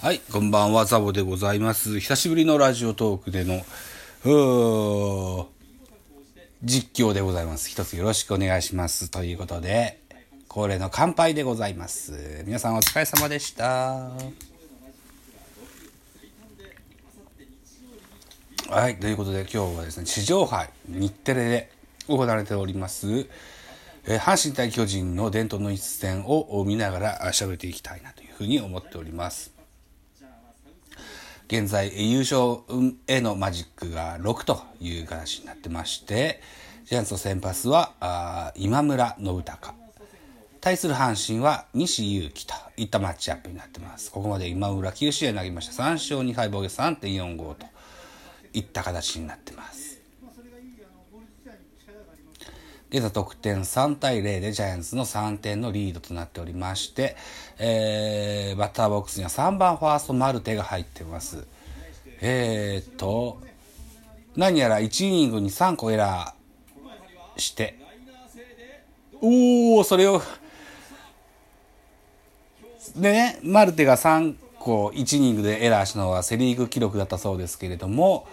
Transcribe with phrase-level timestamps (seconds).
[0.00, 1.98] はい、こんばんは、ザボでございます。
[1.98, 3.56] 久しぶりのラジオトークでの、
[4.24, 5.46] うー
[6.62, 7.68] 実況でございます。
[7.68, 9.10] 一つよろしくお願いします。
[9.10, 10.00] ということで、
[10.46, 12.44] 恒例の乾杯でございます。
[12.46, 14.12] 皆さんお疲れ様でした。
[18.68, 21.72] はい、ということで今日はですね、地上波日テレで
[22.06, 23.26] 行われております、
[24.06, 29.57] えー阪神対巨人の伝統の一戦を見ながら喋っていきたいなというふうに思っております。
[31.48, 32.60] 現在優勝
[33.06, 36.42] へのマジックが6という形になってまして
[36.84, 39.74] ジャイアンツの先発はあ今村信孝。
[40.60, 44.10] 対する阪神は西勇輝といったマッチアップになってます。
[44.10, 45.82] ここまで今村9試合投げました。
[45.84, 47.66] 3勝2敗防御3.45と
[48.52, 49.87] いった形になってます。
[52.90, 57.16] 現在得点3対0でジャイアンツの3点のリードとなっておりまして、
[57.58, 61.46] えー、バッターボックスには3番ファーストマルテが入ってます。
[62.22, 63.42] えー、っと、
[64.36, 67.78] 何やら1イニングに3個エラーして、
[69.20, 70.22] おー、それを、
[72.96, 78.26] でね、マルテが3個1イニングでエラーしたのはセリーグ記録だったそうですけれども、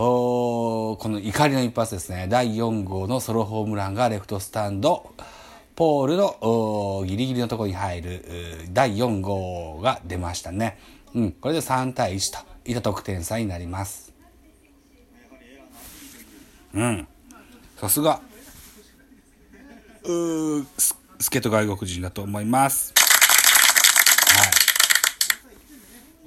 [0.00, 2.28] おこの怒りの一発ですね。
[2.28, 5.12] 第4号のソロホームランがレフトスタンド、
[5.74, 8.24] ポールのギリギリのところに入る
[8.70, 10.78] 第4号が出ましたね。
[11.14, 14.14] うん、これで3対1といた得点差になります。
[16.74, 17.08] うん、
[17.78, 18.20] さすが、
[20.04, 22.94] うーススケート外国人だと思います。
[24.28, 24.48] は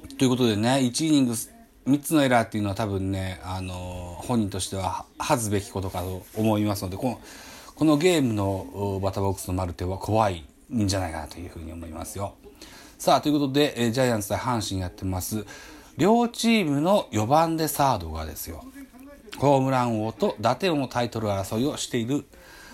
[0.10, 0.16] い。
[0.16, 1.36] ということでね、1イニング
[1.88, 7.22] 3つのエラーっていうのは多分ね、あの本人としては恥ずべきことかと思いますので、この
[7.76, 12.36] このゲームのバターボックスのマルテは怖いんじゃないかなというふうに思いますよ。
[13.00, 15.46] さあ、ということで、えジャイアンツ対阪神やってます。
[15.98, 18.64] 両チームの4番でサードがですよ、
[19.38, 22.26] ホームラン王と打点王のタイトル争いをしている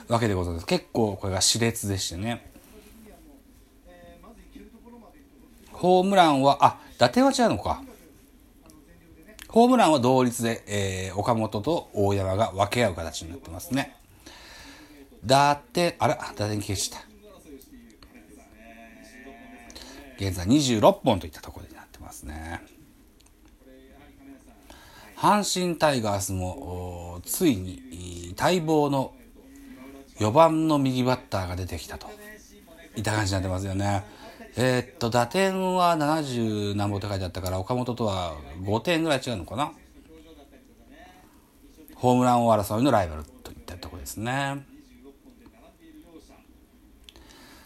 [0.10, 0.66] わけでございます。
[0.66, 2.52] 結構これが熾烈でしてね。
[5.72, 7.82] ホームランは、あ、打点は違うのか。
[9.58, 13.96] ホームランは同率で、えー、岡本と大山が分け合う形になってますね。
[15.26, 17.00] 打点、あら、打点消した。
[20.18, 22.62] 現在26本といったところになってますね。
[25.16, 29.16] 阪神タイガースも、ついに待望の
[30.20, 32.12] 4番の右バッターが出てきたと
[32.96, 34.04] いった感じになってますよね。
[34.60, 39.72] えー、っと、打点は70何本って書いてあったから、岡本とは5点ぐらい違うのかな？
[41.94, 44.66] ホームラン王争いのライバルといったところですね。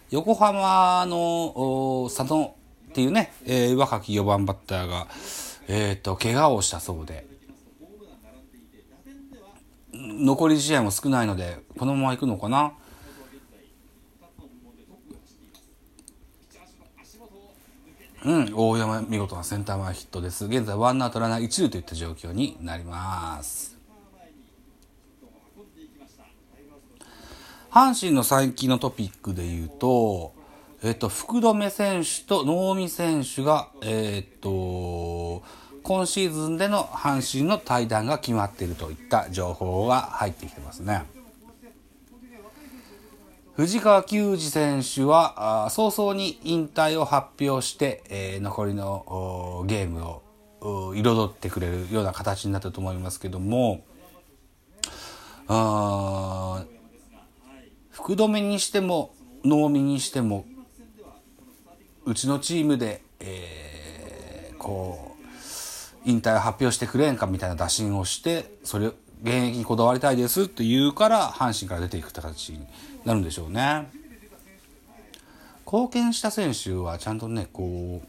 [0.09, 2.55] 横浜の佐野
[2.89, 5.07] っていうね、えー、若き4番バッターが、
[5.69, 7.25] えー、っと、怪我をしたそうで、
[9.93, 12.73] 残り試合も少ないので、このまま行くのかな？
[18.23, 20.45] うん、大山見事なセンター前ヒットです。
[20.45, 23.77] 現在ワンアウトランナー一塁といった状況になります。
[27.71, 30.33] 阪神の最近のトピックで言うと、
[30.83, 35.41] えっと、福留選手と能見選手が、えっと、
[35.81, 41.20] 今シーズンでの阪神の対談が決まっているといった情報が入ってきてますね。
[43.61, 53.83] 藤川球児選手は早々に引退を発表して、えー、残りのゲームを彩ってくれるような形になったと思いますけども
[57.91, 59.13] 福留にしても
[59.45, 60.45] 能見にしても
[62.05, 65.15] うちのチームで、えー、こ
[66.03, 68.89] う引退を発表してくれんかみたいな打診をしてそれ
[69.21, 72.65] 現役にこだわりたいですって言うから阪神から出ていく形に
[73.05, 73.89] なるんでしょうね。
[75.65, 78.01] 貢献した選手はちゃんとねこ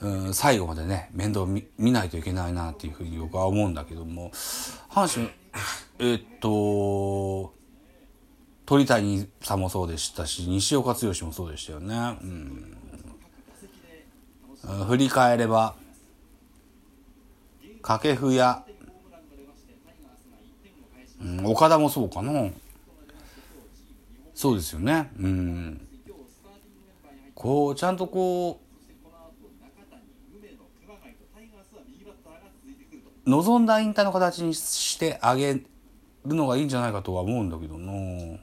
[0.00, 4.30] う、うん、最後までね面倒見ないといけないなっていうふうに僕は思うんだけども
[4.88, 5.30] 阪神
[5.98, 7.52] えっと
[8.66, 12.18] 鳥谷さんもそうでしたし西岡剛もそうでしたよね。
[12.22, 12.74] うん
[14.86, 15.74] 振り返れば
[17.80, 18.64] 掛布や
[21.20, 22.48] うん、岡田もそうかな。
[24.34, 25.10] そうですよね。
[25.18, 25.88] うん。
[27.34, 28.60] こう、ちゃんとこ
[33.26, 35.64] う、望んだ引退の形にしてあげる
[36.24, 38.38] のがいいんじゃないかとは思うんだけどな。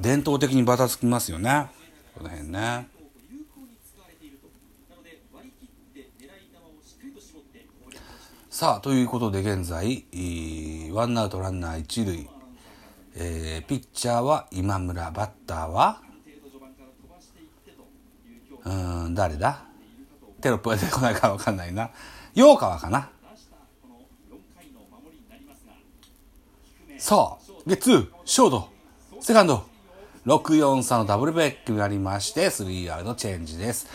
[0.00, 1.66] 伝統的にバタつきますよね
[2.14, 2.88] この辺ね
[8.58, 10.04] さあということで現在
[10.90, 12.28] ワンアウトランナー一塁、
[13.14, 16.00] えー、ピッチャーは今村バッターは
[18.64, 19.62] うん誰だ？
[20.40, 21.90] テロップが出てこないか分かんないな。
[22.34, 23.10] 陽川かな？
[26.98, 28.68] さあゲッツーショート
[29.20, 29.62] セカンド。
[30.26, 33.86] 643のダブルベックになりまして、3アウトチェンジです。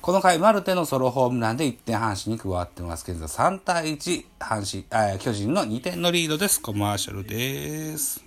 [0.00, 3.10] この回、マルテのソロホームランで1点阪神に加わってます。
[3.10, 6.62] 現在3対1、阪神、え巨人の2点のリードです。
[6.62, 8.24] コマーシャルです。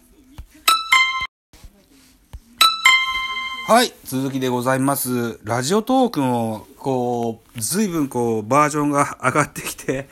[3.68, 5.39] はい、続きでございます。
[5.44, 10.09] ラジオトークも、こう、随分こう、バージョンが上がってきて、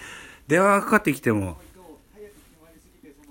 [0.48, 1.58] 電話がかかってきても、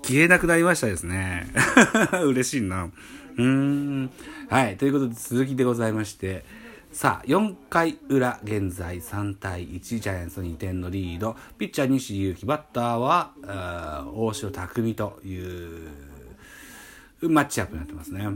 [0.03, 1.47] 消えなくなりましたですね。
[2.23, 2.83] 嬉しいな。
[2.83, 4.11] うーん。
[4.49, 4.77] はい。
[4.77, 6.45] ということで続きでございまして、
[6.91, 11.35] さあ、4回裏、現在3対1、ジャイアンツ2点のリード。
[11.57, 13.31] ピッチャー西勇輝、バッターは、
[14.11, 18.27] 大城匠というマッチアップになってますね。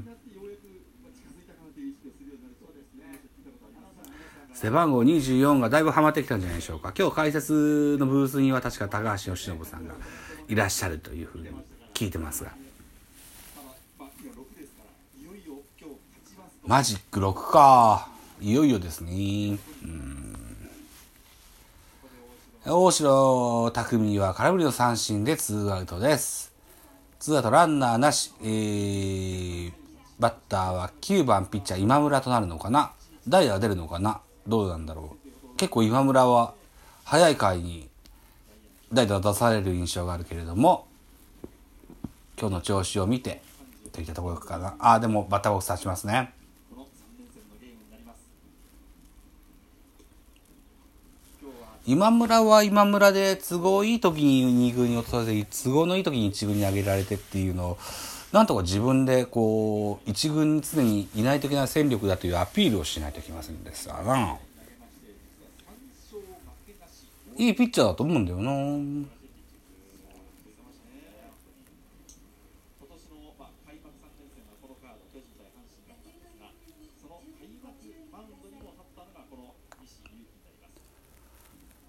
[4.53, 6.93] 背番号24がだいぶハマってきたんじゃないでしょうか。
[6.97, 9.95] 今日解説のブースには確か高橋由伸さんが
[10.47, 11.49] いらっしゃるというふうに
[11.93, 12.51] 聞いてますが。
[16.65, 18.12] マジック6か。
[18.43, 19.57] いよいよですね。
[19.85, 20.35] うん。
[22.65, 26.51] 大城匠は空振りの三振でツーアウトです。
[27.19, 28.33] ツーアウトランナーなし。
[28.41, 29.71] えー、
[30.19, 32.91] バッターは9番ピッチャー今村となるのかな
[33.29, 35.55] 代打が出るのかなどうなんだろう。
[35.55, 36.53] 結構今村は
[37.05, 37.87] 早い回に
[38.91, 40.85] 代打出される印象があるけれども、
[42.37, 43.41] 今日の調子を見て、
[43.93, 44.75] といったところかな。
[44.79, 46.33] あ、でもバッターボックス立ちますね。
[51.85, 57.77] 今村は今村で都合いい時に2軍に落とされて都合のいい時に1軍に上げられてっていうのを
[58.31, 64.37] なんとか自分でこう1軍に常にいないといけな戦力だというアピールをしないといけませんですがな
[67.35, 69.22] いいピッチャーだと思うんだよな。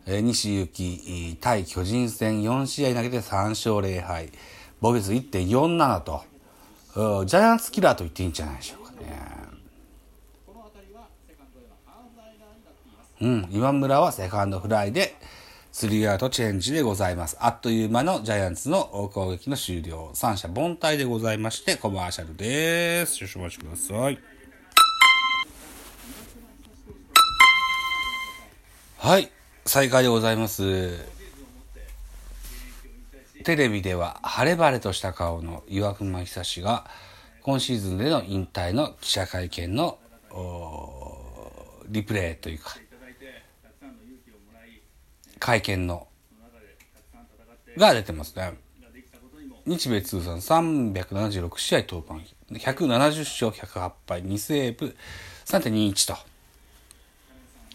[0.06, 4.26] えー、西行き対巨人戦4試合投げて3勝0敗
[4.80, 6.22] ボ防御率1.47と
[7.26, 9.34] ジャイアンツキラーと言っていいんじゃないでしょうかね
[13.20, 15.14] うん今村はセカンドフライで
[15.74, 17.36] スリーアウトチェンジでございます。
[17.40, 20.12] あっという間のジャイアンツの攻撃の終了。
[20.14, 23.26] 三者凡退でございまして、コマーシャルです。
[23.26, 24.20] 少々お待ちください。
[28.98, 29.32] はい。
[29.66, 30.98] 再開でございます。
[33.44, 36.86] テレビでは晴れ晴れとした顔の岩隈久志が
[37.42, 39.98] 今シーズンでの引退の記者会見の
[41.88, 42.76] リプレイというか
[45.38, 46.08] 会見の
[47.76, 48.52] が出てますね。
[49.66, 52.14] 日米通算376試合登板
[52.54, 54.94] 170勝108敗2セーブ
[55.46, 56.33] 3.21と。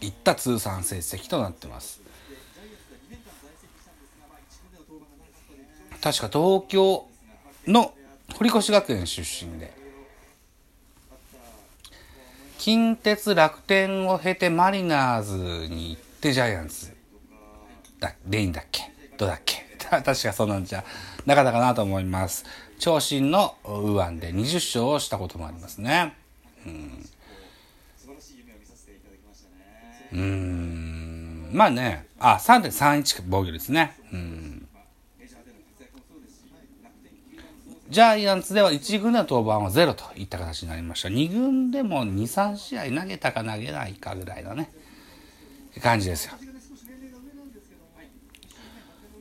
[0.00, 2.00] いった通算成績となってます。
[6.02, 7.06] 確か東京
[7.66, 7.92] の
[8.34, 9.78] 堀越学園出身で。
[12.58, 15.36] 近鉄楽天を経てマリナーズ
[15.68, 16.94] に行ってジャイアンツ
[17.98, 18.82] だレインだっけ？
[19.16, 19.64] どうだっけ？
[19.90, 20.84] 確かそうなんじゃ
[21.26, 22.44] なかったかなと思います。
[22.78, 26.14] 長身の右腕で20勝をしたこともありますね。
[26.66, 27.08] うん。
[30.12, 33.96] うん、まあね、あ、3.31防御ですね。
[34.12, 34.68] うん。
[37.90, 41.08] ジャイアンツでは1軍での登板はゼロといった形になりました。
[41.08, 44.70] 2軍でも2、3試合投げたか投げないかぐらいのね、
[45.82, 46.34] 感じですよ。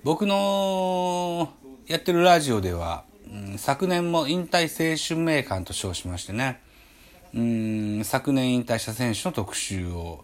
[0.04, 1.52] 僕の
[1.88, 3.06] やってるラジオでは、
[3.58, 6.62] 昨年も引退青春名鑑と称しましてね、
[7.34, 10.24] うん、昨年引退した選手の特集を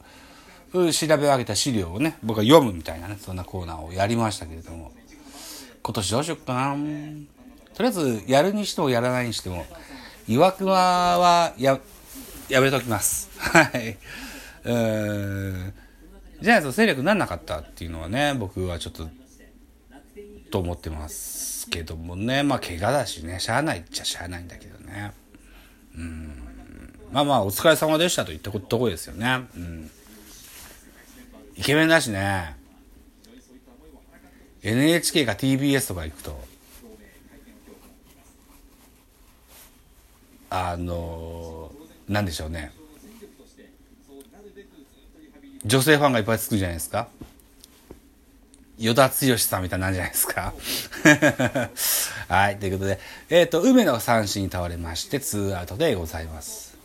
[0.71, 4.91] 調べ上げた資料をね、僕は読むみたいなね、そんなコーナーをやりましたけれども、
[5.81, 6.75] 今年どうしよっかな
[7.75, 9.65] とりあえず、やるにしてもやらないにしても、
[10.27, 11.79] 岩隈はや、
[12.49, 13.29] やめときます。
[13.37, 13.97] はい。
[14.63, 15.73] うん。
[16.41, 19.09] じゃあ、勢力になんなかったっていうのはね、僕はちょっと、
[20.51, 22.43] と思ってますけどもね。
[22.43, 25.11] まあ、怪我だしね、しゃあないっちゃしゃあないんだけどね。
[25.95, 26.43] うん。
[27.11, 29.47] まあまあ、お疲れ様でしたと言ったとこですよね。
[29.55, 29.91] うん。
[31.57, 32.55] イケメンだしね。
[34.61, 36.43] NHK か TBS とか行くと、
[40.49, 41.71] あの、
[42.07, 42.71] なんでしょうね。
[45.63, 47.07] 女性ファンがいっぱいつくじゃないですか。
[48.77, 50.53] 与田剛さんみたいなんじゃないですか。
[52.27, 52.57] はい。
[52.57, 56.75] ということで、えっ、ー、と、梅野三振に倒れまして、ツーアウトでございます。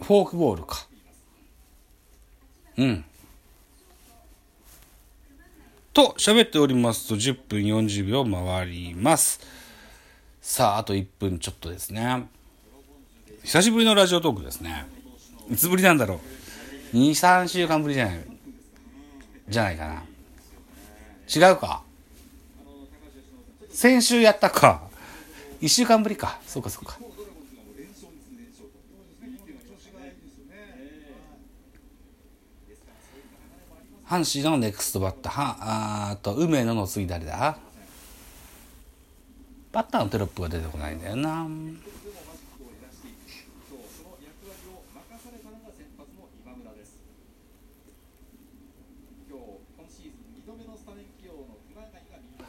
[0.00, 0.89] フォークボールか。
[2.76, 3.04] うん。
[5.92, 9.40] と、喋っておりますと、10分40秒回ります。
[10.40, 12.26] さあ、あと1分ちょっとですね。
[13.42, 14.86] 久しぶりのラジオトークですね。
[15.50, 16.20] いつぶりなんだろ
[16.92, 16.96] う。
[16.96, 18.24] 2、3週間ぶりじゃない。
[19.48, 20.02] じゃないかな。
[21.48, 21.82] 違うか。
[23.72, 24.82] 先週やったか。
[25.60, 26.40] 一週間ぶりか。
[26.46, 26.98] そうかそうか。
[34.10, 37.56] 阪神のネクストバッター、は、あと、梅野の次誰だ？
[39.70, 41.46] バッターのテロップが出てこないんだよな。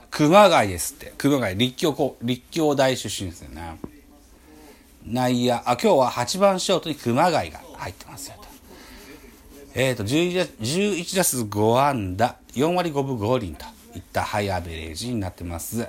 [0.09, 1.13] 熊谷ですって。
[1.19, 3.77] 熊谷、立教、立教大出身ですよね。
[5.05, 8.50] 内野、あ、今日は8番ショートに熊谷が入ってますよと。
[9.73, 15.87] えっ、ー、と11、11打数5安打、4割5分5厘といったハイアベレージになってます。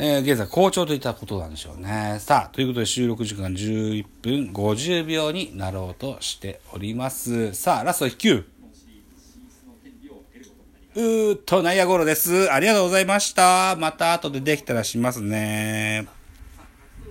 [0.00, 2.18] えー、現在好調といったことなんでしょうね。
[2.20, 7.52] さあ、ということで収録時間11分50秒になろうとしております。
[7.52, 8.44] さあ、ラスト1球。
[10.94, 12.50] うーっと、内野ゴロです。
[12.52, 13.76] ありがとうございました。
[13.76, 16.17] また後でできたらしますね。